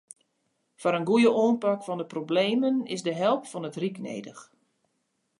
Foar 0.79 0.95
in 0.99 1.07
goeie 1.11 1.31
oanpak 1.43 1.79
fan 1.87 1.99
de 2.01 2.07
problemen 2.15 2.75
is 2.95 3.01
de 3.07 3.13
help 3.23 3.43
fan 3.51 3.67
it 3.69 3.79
ryk 3.81 3.97
nedich. 4.09 4.41